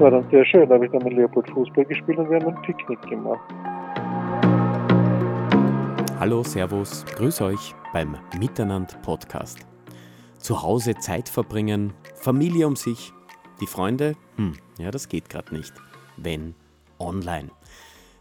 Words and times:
war 0.00 0.10
dann 0.10 0.28
sehr 0.30 0.44
schön. 0.44 0.68
Da 0.68 0.74
habe 0.74 0.86
ich 0.86 0.92
dann 0.92 1.02
mit 1.02 1.14
Leopold 1.14 1.50
Fußball 1.50 1.84
gespielt 1.84 2.18
und 2.18 2.30
wir 2.30 2.40
haben 2.40 2.54
ein 2.54 2.62
Picknick 2.62 3.00
gemacht. 3.02 3.40
Hallo, 6.20 6.42
Servus, 6.42 7.04
grüß 7.16 7.40
euch 7.42 7.74
beim 7.92 8.16
Miteinander 8.38 8.94
Podcast. 9.02 9.60
Zu 10.38 10.62
Hause 10.62 10.96
Zeit 10.96 11.28
verbringen, 11.28 11.92
Familie 12.14 12.66
um 12.66 12.76
sich, 12.76 13.12
die 13.60 13.66
Freunde, 13.66 14.14
hm, 14.36 14.54
ja, 14.78 14.90
das 14.90 15.08
geht 15.08 15.28
gerade 15.28 15.54
nicht. 15.54 15.74
Wenn 16.16 16.54
online. 16.98 17.50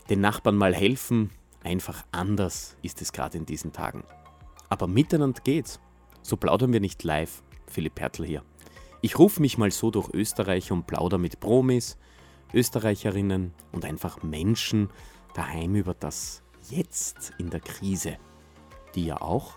Den 0.09 0.21
Nachbarn 0.21 0.55
mal 0.55 0.73
helfen, 0.73 1.31
einfach 1.63 2.05
anders 2.11 2.77
ist 2.81 3.01
es 3.01 3.11
gerade 3.11 3.37
in 3.37 3.45
diesen 3.45 3.71
Tagen. 3.71 4.03
Aber 4.69 4.87
miteinander 4.87 5.41
geht's. 5.43 5.79
So 6.21 6.37
plaudern 6.37 6.73
wir 6.73 6.79
nicht 6.79 7.03
live. 7.03 7.41
Philipp 7.67 7.95
Pertl 7.95 8.25
hier. 8.25 8.43
Ich 9.07 9.17
rufe 9.17 9.41
mich 9.41 9.57
mal 9.57 9.71
so 9.71 9.89
durch 9.89 10.13
Österreich 10.13 10.69
und 10.69 10.85
plauder 10.85 11.17
mit 11.17 11.39
Promis, 11.39 11.97
Österreicherinnen 12.53 13.53
und 13.71 13.85
einfach 13.85 14.21
Menschen 14.21 14.89
daheim 15.33 15.75
über 15.75 15.93
das 15.93 16.43
Jetzt 16.69 17.33
in 17.39 17.49
der 17.49 17.61
Krise, 17.61 18.17
die 18.95 19.05
ja 19.05 19.21
auch 19.21 19.53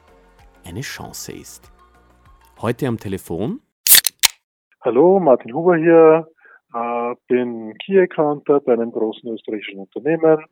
eine 0.65 0.83
Chance 0.83 1.33
ist. 1.33 1.73
Heute 2.63 2.87
am 2.87 2.97
Telefon. 2.97 3.59
Hallo, 4.83 5.19
Martin 5.19 5.53
Huber 5.53 5.77
hier, 5.77 6.29
äh, 6.73 7.17
bin 7.27 7.77
Key 7.79 7.99
Accounter 8.03 8.61
bei 8.61 8.75
einem 8.75 8.93
großen 8.93 9.29
österreichischen 9.33 9.81
Unternehmen 9.81 10.45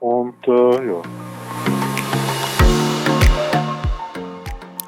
und 0.00 0.46
äh, 0.46 0.88
ja. 0.88 1.02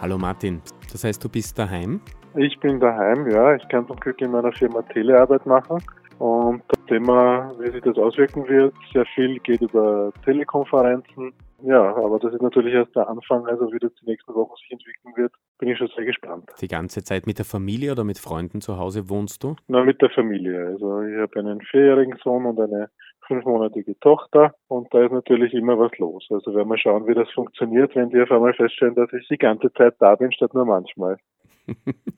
Hallo 0.02 0.18
Martin, 0.18 0.60
das 0.92 1.02
heißt, 1.02 1.24
du 1.24 1.30
bist 1.30 1.58
daheim? 1.58 2.02
Ich 2.36 2.58
bin 2.60 2.78
daheim, 2.80 3.30
ja. 3.30 3.54
Ich 3.56 3.66
kann 3.68 3.86
zum 3.86 3.96
Glück 3.96 4.20
in 4.20 4.30
meiner 4.30 4.52
Firma 4.52 4.82
Telearbeit 4.82 5.46
machen. 5.46 5.82
Und 6.18 6.62
das 6.68 6.84
Thema, 6.86 7.52
wie 7.60 7.70
sich 7.70 7.82
das 7.82 7.96
auswirken 7.96 8.48
wird, 8.48 8.74
sehr 8.92 9.06
viel 9.14 9.38
geht 9.40 9.60
über 9.60 10.12
Telekonferenzen. 10.24 11.32
Ja, 11.62 11.94
aber 11.96 12.18
das 12.20 12.32
ist 12.34 12.42
natürlich 12.42 12.74
erst 12.74 12.94
der 12.94 13.08
Anfang, 13.08 13.46
also 13.46 13.72
wie 13.72 13.78
das 13.78 13.92
die 14.00 14.06
nächsten 14.06 14.32
Wochen 14.34 14.54
sich 14.56 14.70
entwickeln 14.70 15.12
wird, 15.16 15.32
bin 15.58 15.68
ich 15.68 15.78
schon 15.78 15.88
sehr 15.96 16.04
gespannt. 16.04 16.50
Die 16.60 16.68
ganze 16.68 17.02
Zeit 17.02 17.26
mit 17.26 17.38
der 17.38 17.44
Familie 17.44 17.92
oder 17.92 18.04
mit 18.04 18.18
Freunden 18.18 18.60
zu 18.60 18.78
Hause 18.78 19.08
wohnst 19.08 19.42
du? 19.42 19.56
Na, 19.66 19.84
mit 19.84 20.00
der 20.00 20.10
Familie. 20.10 20.66
Also 20.66 21.02
ich 21.02 21.18
habe 21.18 21.40
einen 21.40 21.60
vierjährigen 21.60 22.16
Sohn 22.22 22.46
und 22.46 22.60
eine 22.60 22.90
fünfmonatige 23.26 23.98
Tochter 23.98 24.54
und 24.68 24.92
da 24.92 25.04
ist 25.04 25.12
natürlich 25.12 25.52
immer 25.52 25.78
was 25.78 25.96
los. 25.98 26.26
Also 26.30 26.54
werden 26.54 26.68
wir 26.68 26.78
schauen, 26.78 27.06
wie 27.08 27.14
das 27.14 27.30
funktioniert, 27.32 27.94
wenn 27.96 28.10
die 28.10 28.22
auf 28.22 28.30
einmal 28.30 28.54
feststellen, 28.54 28.94
dass 28.94 29.12
ich 29.12 29.26
die 29.28 29.36
ganze 29.36 29.72
Zeit 29.72 29.94
da 29.98 30.14
bin, 30.14 30.32
statt 30.32 30.54
nur 30.54 30.64
manchmal. 30.64 31.18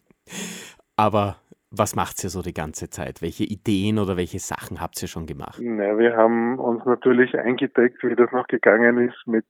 Aber 0.97 1.37
was 1.71 1.95
macht 1.95 2.23
ihr 2.25 2.31
so 2.31 2.43
die 2.43 2.53
ganze 2.53 2.91
Zeit? 2.91 3.23
Welche 3.23 3.45
Ideen 3.45 3.99
oder 3.99 4.17
welche 4.17 4.41
Sachen 4.41 4.81
habt 4.81 5.01
ihr 5.03 5.09
schon 5.09 5.27
gemacht? 5.27 5.61
Na, 5.63 5.97
wir 5.99 6.17
haben 6.17 6.59
uns 6.59 6.85
natürlich 6.85 7.39
eingedeckt, 7.39 8.03
wie 8.03 8.17
das 8.17 8.33
noch 8.33 8.47
gegangen 8.49 8.99
ist, 9.09 9.27
mit 9.27 9.47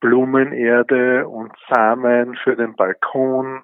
Blumenerde 0.00 1.26
und 1.26 1.52
Samen 1.68 2.36
für 2.44 2.54
den 2.54 2.76
Balkon, 2.76 3.62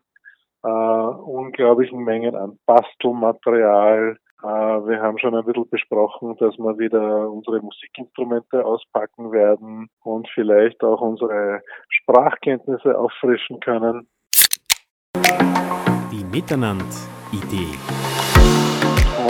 äh, 0.64 0.68
unglaublichen 0.68 2.02
Mengen 2.02 2.34
an 2.34 2.58
Bastelmaterial. 2.66 4.16
Äh, 4.42 4.46
wir 4.46 5.00
haben 5.00 5.18
schon 5.18 5.36
ein 5.36 5.44
bisschen 5.44 5.70
besprochen, 5.70 6.36
dass 6.38 6.58
wir 6.58 6.78
wieder 6.78 7.30
unsere 7.30 7.60
Musikinstrumente 7.60 8.64
auspacken 8.64 9.30
werden 9.30 9.88
und 10.02 10.28
vielleicht 10.34 10.82
auch 10.82 11.00
unsere 11.00 11.62
Sprachkenntnisse 11.88 12.98
auffrischen 12.98 13.60
können. 13.60 14.08
Die 16.34 16.40
Miteinander-Idee. 16.40 17.78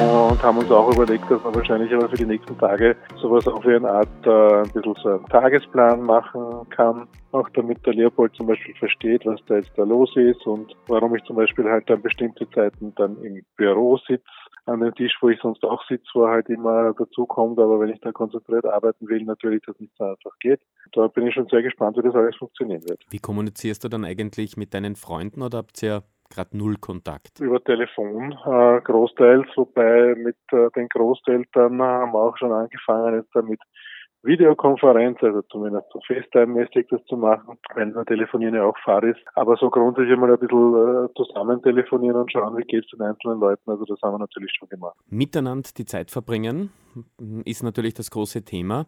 Und 0.00 0.42
haben 0.42 0.56
uns 0.56 0.70
auch 0.70 0.90
überlegt, 0.90 1.30
dass 1.30 1.42
man 1.44 1.54
wahrscheinlich 1.54 1.92
aber 1.92 2.08
für 2.08 2.16
die 2.16 2.24
nächsten 2.24 2.56
Tage 2.56 2.96
sowas 3.20 3.46
auch 3.46 3.62
wie 3.66 3.74
eine 3.74 3.90
Art 3.90 4.08
äh, 4.24 4.62
ein 4.62 4.70
bisschen 4.72 4.94
so 5.02 5.08
einen 5.10 5.26
Tagesplan 5.26 6.00
machen 6.00 6.66
kann. 6.70 7.06
Auch 7.32 7.50
damit 7.50 7.84
der 7.84 7.92
Leopold 7.92 8.34
zum 8.34 8.46
Beispiel 8.46 8.74
versteht, 8.76 9.26
was 9.26 9.38
da 9.46 9.56
jetzt 9.56 9.72
da 9.76 9.84
los 9.84 10.16
ist 10.16 10.46
und 10.46 10.74
warum 10.86 11.14
ich 11.14 11.22
zum 11.24 11.36
Beispiel 11.36 11.66
halt 11.66 11.90
an 11.90 12.00
bestimmte 12.00 12.48
Zeiten 12.50 12.94
dann 12.94 13.22
im 13.22 13.44
Büro 13.56 13.98
sitze 13.98 14.24
an 14.66 14.80
dem 14.80 14.94
Tisch, 14.94 15.12
wo 15.20 15.28
ich 15.28 15.38
sonst 15.42 15.62
auch 15.62 15.86
sitze, 15.86 16.06
wo 16.14 16.24
er 16.24 16.30
halt 16.30 16.48
immer 16.48 16.94
dazukommt, 16.94 17.58
aber 17.58 17.80
wenn 17.80 17.90
ich 17.90 18.00
da 18.00 18.12
konzentriert 18.12 18.64
arbeiten 18.64 19.06
will, 19.08 19.22
natürlich 19.24 19.62
das 19.66 19.78
nicht 19.78 19.92
so 19.98 20.04
einfach 20.04 20.38
geht. 20.40 20.60
Da 20.92 21.06
bin 21.08 21.26
ich 21.26 21.34
schon 21.34 21.48
sehr 21.48 21.62
gespannt, 21.62 21.98
wie 21.98 22.02
das 22.02 22.14
alles 22.14 22.36
funktionieren 22.36 22.82
wird. 22.88 23.04
Wie 23.10 23.18
kommunizierst 23.18 23.84
du 23.84 23.88
dann 23.88 24.06
eigentlich 24.06 24.56
mit 24.56 24.72
deinen 24.72 24.96
Freunden 24.96 25.42
oder 25.42 25.58
habt 25.58 25.82
ihr 25.82 26.02
gerade 26.34 26.56
null 26.56 26.76
Kontakt? 26.76 27.40
Über 27.40 27.62
Telefon 27.62 28.32
äh, 28.32 28.80
großteils, 28.80 29.46
wobei 29.56 30.14
mit 30.16 30.36
äh, 30.52 30.70
den 30.76 30.88
Großeltern 30.88 31.80
haben 31.80 32.12
wir 32.12 32.20
auch 32.20 32.36
schon 32.36 32.52
angefangen, 32.52 33.16
jetzt 33.16 33.34
damit 33.34 33.60
Videokonferenz, 34.24 35.18
also 35.22 35.42
zumindest 35.42 35.86
so 35.92 36.00
FaceTime-mäßig 36.00 36.86
das 36.88 37.04
zu 37.04 37.16
machen, 37.16 37.58
wenn 37.74 37.92
man 37.92 38.06
telefonieren 38.06 38.54
ja 38.54 38.64
auch 38.64 38.78
fahr 38.82 39.04
ist. 39.04 39.20
Aber 39.34 39.56
so 39.56 39.68
grundsätzlich 39.70 40.18
mal 40.18 40.32
ein 40.32 40.38
bisschen 40.38 41.04
äh, 41.04 41.08
zusammen 41.14 41.62
telefonieren 41.62 42.16
und 42.16 42.32
schauen, 42.32 42.56
wie 42.56 42.62
geht 42.62 42.84
es 42.84 42.90
den 42.90 43.02
einzelnen 43.02 43.38
Leuten. 43.38 43.70
Also 43.70 43.84
das 43.84 44.00
haben 44.02 44.14
wir 44.14 44.18
natürlich 44.18 44.50
schon 44.58 44.68
gemacht. 44.70 44.96
Miteinander 45.10 45.68
die 45.76 45.84
Zeit 45.84 46.10
verbringen 46.10 46.70
ist 47.44 47.62
natürlich 47.62 47.94
das 47.94 48.10
große 48.10 48.44
Thema. 48.44 48.86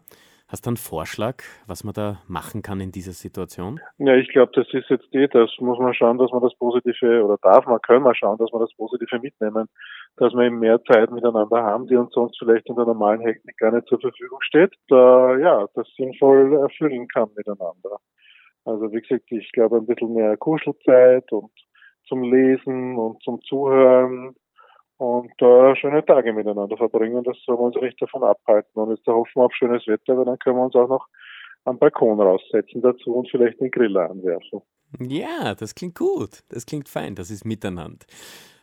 Hast 0.49 0.65
du 0.65 0.69
einen 0.69 0.77
Vorschlag, 0.77 1.43
was 1.67 1.83
man 1.83 1.93
da 1.93 2.21
machen 2.25 2.61
kann 2.61 2.79
in 2.79 2.93
dieser 2.93 3.11
Situation? 3.11 3.81
Ja, 3.97 4.15
ich 4.15 4.29
glaube, 4.29 4.53
das 4.55 4.65
ist 4.73 4.89
jetzt 4.89 5.13
eh, 5.13 5.27
das 5.27 5.51
muss 5.59 5.77
man 5.77 5.93
schauen, 5.93 6.17
dass 6.17 6.31
man 6.31 6.41
das 6.41 6.55
Positive, 6.55 7.25
oder 7.25 7.37
darf 7.41 7.65
man, 7.65 7.81
können 7.81 8.05
wir 8.05 8.15
schauen, 8.15 8.37
dass 8.37 8.53
wir 8.53 8.59
das 8.59 8.73
Positive 8.77 9.19
mitnehmen, 9.19 9.67
dass 10.15 10.33
wir 10.33 10.45
eben 10.45 10.59
mehr 10.59 10.81
Zeit 10.85 11.11
miteinander 11.11 11.63
haben, 11.63 11.87
die 11.87 11.97
uns 11.97 12.13
sonst 12.13 12.39
vielleicht 12.39 12.69
in 12.69 12.77
der 12.77 12.85
normalen 12.85 13.19
Hektik 13.19 13.57
gar 13.57 13.73
nicht 13.73 13.87
zur 13.87 13.99
Verfügung 13.99 14.39
steht, 14.39 14.73
da, 14.87 15.35
ja, 15.37 15.67
das 15.75 15.85
sinnvoll 15.97 16.53
erfüllen 16.53 17.09
kann 17.09 17.27
miteinander. 17.35 17.97
Also 18.63 18.89
wie 18.93 19.01
gesagt, 19.01 19.29
ich 19.29 19.51
glaube 19.51 19.75
ein 19.75 19.85
bisschen 19.85 20.13
mehr 20.13 20.37
Kuschelzeit 20.37 21.29
und 21.33 21.51
zum 22.07 22.23
Lesen 22.23 22.97
und 22.97 23.21
zum 23.21 23.41
Zuhören 23.41 24.33
und 24.97 25.41
äh, 25.41 25.75
schöne 25.75 26.03
Tage 26.05 26.33
miteinander 26.33 26.75
verbringen. 26.75 27.23
Das 27.23 27.37
soll 27.45 27.55
uns 27.55 27.75
nicht 27.75 28.01
davon 28.01 28.23
abhalten. 28.23 28.81
Und 28.81 28.95
jetzt 28.95 29.05
hoffen 29.07 29.35
wir 29.35 29.45
auf 29.45 29.53
schönes 29.53 29.85
Wetter, 29.87 30.17
weil 30.17 30.25
dann 30.25 30.39
können 30.39 30.57
wir 30.57 30.65
uns 30.65 30.75
auch 30.75 30.89
noch 30.89 31.07
am 31.65 31.77
Balkon 31.77 32.19
raussetzen 32.19 32.81
dazu 32.81 33.13
und 33.13 33.29
vielleicht 33.29 33.59
den 33.59 33.71
Grill 33.71 33.97
anwerfen. 33.97 34.61
Ja, 34.99 35.53
das 35.53 35.75
klingt 35.75 35.95
gut. 35.95 36.43
Das 36.49 36.65
klingt 36.65 36.89
fein. 36.89 37.15
Das 37.15 37.29
ist 37.29 37.45
miteinander. 37.45 38.05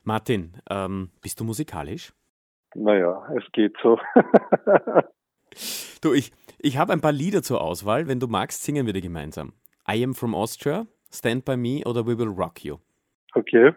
Martin, 0.02 0.54
ähm, 0.70 1.10
bist 1.22 1.38
du 1.38 1.44
musikalisch? 1.44 2.12
Naja, 2.74 3.26
es 3.36 3.44
geht 3.52 3.76
so. 3.82 3.98
du, 6.02 6.12
ich, 6.12 6.32
ich 6.58 6.78
habe 6.78 6.92
ein 6.92 7.00
paar 7.00 7.12
Lieder 7.12 7.42
zur 7.42 7.60
Auswahl. 7.60 8.08
Wenn 8.08 8.20
du 8.20 8.26
magst, 8.26 8.64
singen 8.64 8.86
wir 8.86 8.92
die 8.92 9.00
gemeinsam. 9.00 9.52
I 9.88 10.02
Am 10.02 10.14
From 10.14 10.34
Austria, 10.34 10.86
Stand 11.12 11.44
By 11.44 11.56
Me 11.56 11.82
oder 11.84 12.06
We 12.06 12.18
Will 12.18 12.28
Rock 12.28 12.64
You. 12.64 12.78
Okay. 13.34 13.72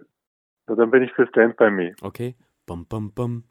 Ja, 0.67 0.75
dann 0.75 0.89
bin 0.89 1.03
ich 1.03 1.11
für 1.11 1.27
Stand 1.27 1.57
By 1.57 1.69
Me. 1.69 1.93
Okay. 2.01 2.35
Bum, 2.67 2.85
bum, 2.89 3.11
bum, 3.15 3.43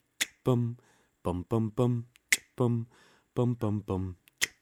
bum, 0.44 0.76
bum, 1.24 1.44
bum, 1.48 1.72
bum, 1.74 2.04
bum, 2.56 2.86
bum, 3.34 3.54
bum, 3.56 3.80
bum, 3.86 4.16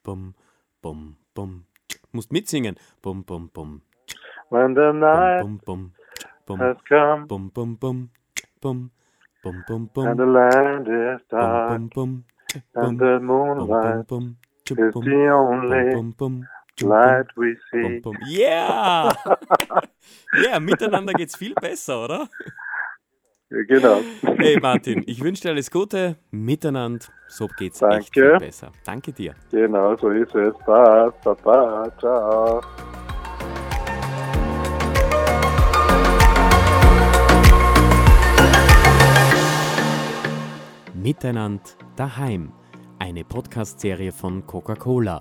bum, 0.05 0.35
bum, 0.81 1.17
bum. 1.35 1.65
Musst 2.13 2.31
mitsingen. 2.31 2.77
Bum, 3.03 3.25
bum, 3.27 3.51
bum. 3.53 3.83
When 4.51 4.75
the 4.75 4.93
night 4.93 5.43
bum, 5.43 5.59
bum, 5.67 5.93
bum, 6.47 6.59
has 6.61 6.77
come 6.89 7.27
bum, 7.27 7.51
bum, 7.53 7.75
bum, 7.75 8.11
bum, 8.61 8.91
bum, 9.43 9.65
bum, 9.67 9.91
bum, 9.93 10.07
and 10.07 10.19
the 10.21 10.27
land 10.27 10.87
is 10.87 11.21
dark 11.29 11.71
bum, 11.71 11.89
bum, 11.95 12.25
and 12.55 12.63
bum, 12.73 12.97
the 12.99 13.19
bum, 13.19 13.27
moonlight 13.27 14.07
bum, 14.07 14.37
is 14.71 14.95
bum, 14.95 15.05
the 15.05 15.31
only 15.35 15.95
bum, 15.95 16.15
bum, 16.17 16.47
light 16.83 17.27
we 17.37 17.57
bum, 17.73 17.83
see. 17.83 18.01
bum. 18.01 18.15
Yeah! 18.29 19.13
Ja, 20.45 20.61
miteinander 20.61 21.15
geht's 21.15 21.37
viel 21.37 21.55
besser, 21.55 22.05
oder? 22.05 22.29
Genau. 23.69 24.01
Hey 24.37 24.59
Martin, 24.61 25.05
ich 25.07 25.23
wünsche 25.23 25.43
dir 25.43 25.51
alles 25.51 25.71
Gute, 25.71 26.17
miteinander, 26.33 27.07
so 27.29 27.47
geht's 27.47 27.81
echt 27.81 28.17
Danke. 28.17 28.31
viel 28.31 28.39
besser. 28.39 28.73
Danke 28.85 29.13
dir. 29.13 29.35
Genau, 29.51 29.97
so 29.97 30.11
ist 30.11 30.35
es. 30.35 30.55
Passt. 30.67 31.23
Baba. 31.23 31.91
Ciao. 32.01 32.61
Miteinander 40.95 41.63
daheim. 41.97 42.53
Eine 42.99 43.25
Podcast-Serie 43.25 44.11
von 44.11 44.47
Coca-Cola. 44.47 45.21